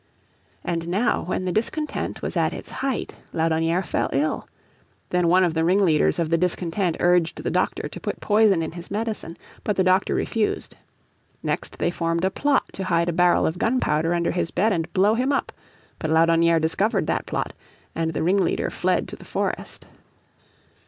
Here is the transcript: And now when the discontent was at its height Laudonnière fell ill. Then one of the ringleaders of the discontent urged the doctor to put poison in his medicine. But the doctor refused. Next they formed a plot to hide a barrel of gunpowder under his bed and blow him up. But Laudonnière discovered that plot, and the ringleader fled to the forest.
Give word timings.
And 0.65 0.87
now 0.87 1.21
when 1.21 1.45
the 1.45 1.51
discontent 1.51 2.23
was 2.23 2.35
at 2.35 2.53
its 2.53 2.71
height 2.71 3.13
Laudonnière 3.35 3.85
fell 3.85 4.09
ill. 4.13 4.47
Then 5.11 5.27
one 5.27 5.43
of 5.43 5.53
the 5.53 5.63
ringleaders 5.63 6.17
of 6.17 6.31
the 6.31 6.39
discontent 6.39 6.97
urged 6.99 7.43
the 7.43 7.51
doctor 7.51 7.87
to 7.87 7.99
put 7.99 8.19
poison 8.19 8.63
in 8.63 8.71
his 8.71 8.89
medicine. 8.89 9.35
But 9.63 9.75
the 9.75 9.83
doctor 9.83 10.15
refused. 10.15 10.75
Next 11.43 11.77
they 11.77 11.91
formed 11.91 12.25
a 12.25 12.31
plot 12.31 12.63
to 12.73 12.83
hide 12.85 13.09
a 13.09 13.13
barrel 13.13 13.45
of 13.45 13.59
gunpowder 13.59 14.15
under 14.15 14.31
his 14.31 14.49
bed 14.49 14.73
and 14.73 14.91
blow 14.91 15.13
him 15.13 15.31
up. 15.31 15.51
But 15.99 16.09
Laudonnière 16.09 16.59
discovered 16.59 17.05
that 17.05 17.27
plot, 17.27 17.53
and 17.93 18.11
the 18.15 18.23
ringleader 18.23 18.71
fled 18.71 19.07
to 19.09 19.15
the 19.15 19.23
forest. 19.25 19.85